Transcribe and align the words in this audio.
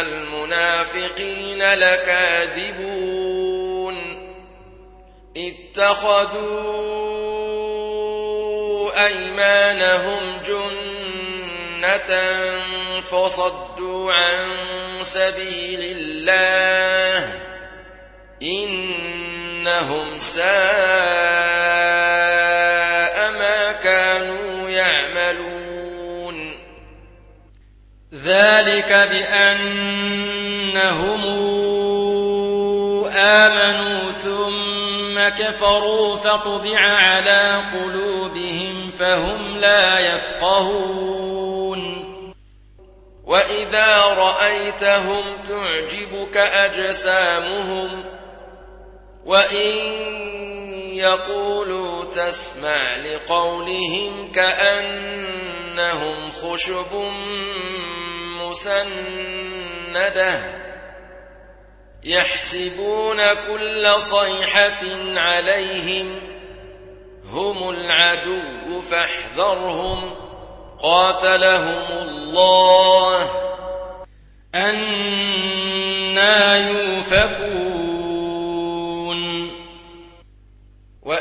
المنافقين 0.00 1.74
لكاذبون 1.74 4.32
اتخذوا 5.36 6.72
أيمانهم 9.06 10.40
جنة 10.46 10.72
فصدوا 13.00 14.12
عن 14.12 14.54
سبيل 15.02 15.80
الله 15.98 17.42
إنهم 18.42 20.18
سائرون 20.18 21.31
ذلك 28.14 28.92
بأنهم 28.92 31.24
آمنوا 33.16 34.12
ثم 34.12 35.28
كفروا 35.44 36.16
فطبع 36.16 36.78
على 36.80 37.60
قلوبهم 37.72 38.90
فهم 38.90 39.56
لا 39.58 39.98
يفقهون 40.14 42.12
وإذا 43.24 43.96
رأيتهم 44.04 45.22
تعجبك 45.48 46.36
أجسامهم 46.36 48.04
وإن 49.24 49.72
يقولوا 50.92 52.04
تسمع 52.04 52.96
لقولهم 52.96 54.32
كأن 54.32 54.82
بينهم 55.82 56.30
خشب 56.30 56.94
مسندة 59.90 60.38
يحسبون 62.04 63.34
كل 63.34 63.94
صيحة 63.98 64.78
عليهم 65.16 66.06
هم 67.32 67.70
العدو 67.70 68.80
فاحذرهم 68.80 70.14
قاتلهم 70.78 71.86
الله 71.98 73.30
أنا 74.54 76.56
يوفكون 76.68 77.51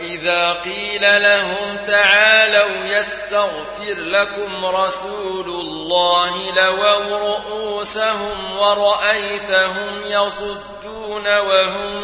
وإذا 0.00 0.52
قيل 0.52 1.02
لهم 1.22 1.76
تعالوا 1.86 2.84
يستغفر 2.84 3.94
لكم 3.98 4.66
رسول 4.66 5.44
الله 5.48 6.52
لووا 6.56 7.18
رؤوسهم 7.18 8.56
ورأيتهم 8.58 9.90
يصدون 10.06 11.38
وهم 11.38 12.02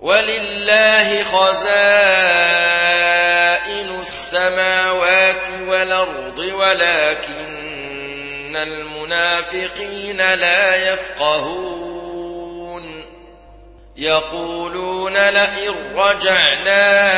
ولله 0.00 1.22
خزائن 1.22 1.76
السماوات 4.00 5.44
والأرض 5.66 6.38
ولكن 6.38 8.56
المنافقين 8.56 10.34
لا 10.34 10.76
يفقهون 10.76 13.02
يقولون 13.96 15.12
لئن 15.28 15.74
رجعنا 15.94 17.12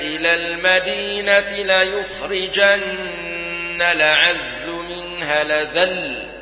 إلى 0.00 0.34
المدينة 0.34 1.52
ليخرجن 1.78 3.82
لعز 3.82 4.68
منها 4.68 5.44
لذل 5.44 6.37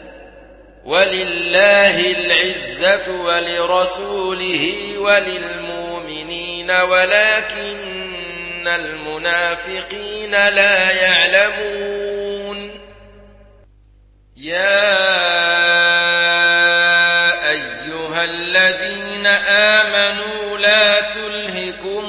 ولله 0.86 2.12
العزة 2.12 3.12
ولرسوله 3.12 4.72
وللمؤمنين 4.98 6.70
ولكن 6.70 8.69
المنافقين 8.69 10.30
لا 10.30 10.91
يعلمون 10.91 12.70
يا 14.36 14.91
أيها 17.50 18.25
الذين 18.25 19.26
آمنوا 19.50 20.58
لا 20.58 21.00
تلهكم 21.00 22.04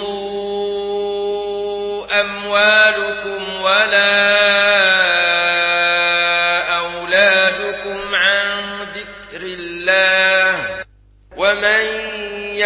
أموالكم 2.20 3.62
ولا 3.62 4.27